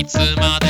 [0.00, 0.69] いつまで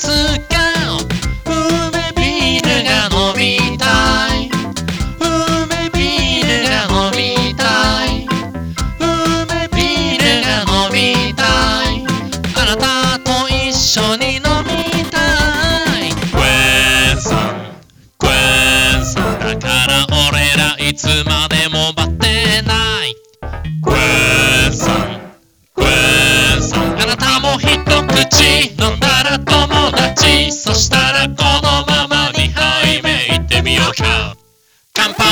[0.00, 0.08] つ
[0.48, 0.56] か
[1.44, 3.84] 梅ビールが飲みた
[4.34, 4.48] い。
[5.20, 7.62] 梅ビールが飲みた
[8.06, 8.24] い。
[8.98, 10.96] 梅ビールが飲み
[11.34, 11.44] た
[11.84, 12.08] い。
[12.56, 15.20] あなたと一緒に飲みた
[15.98, 16.14] い。
[16.32, 17.76] クエン酸。
[18.16, 18.30] クエ
[18.98, 19.38] ン酸。
[19.38, 23.19] だから俺らいつまでも待ってない。
[30.50, 34.36] そしたらこのまま2杯目いってみようか。
[34.92, 35.30] 乾杯。